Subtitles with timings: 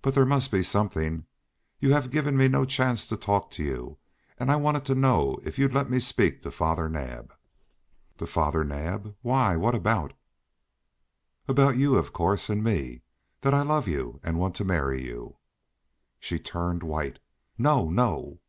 [0.00, 1.26] "But there must be something.
[1.78, 3.98] You have given me no chance to talk to you,
[4.38, 7.34] and I wanted to know if you'd let me speak to Father Naab."
[8.16, 9.14] "To Father Naab?
[9.20, 10.14] Why what about?"
[11.46, 13.02] "About you, of course and me
[13.42, 15.36] that I love you and want to marry you."
[16.18, 17.18] She turned white.
[17.58, 18.40] "No no!"